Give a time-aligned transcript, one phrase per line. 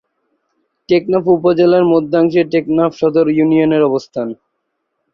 [0.89, 4.27] টেকনাফ উপজেলার মধ্যাংশে টেকনাফ সদর ইউনিয়নের অবস্থান।